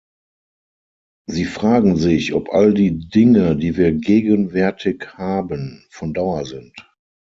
Sie 1.27 1.45
fragen 1.45 1.95
sich, 1.95 2.33
ob 2.33 2.49
all 2.49 2.73
die 2.73 2.97
Dinge, 2.97 3.55
die 3.55 3.77
wir 3.77 3.91
gegenwärtig 3.91 5.07
haben, 5.13 5.85
von 5.91 6.15
Dauer 6.15 6.43
sind. 6.47 6.73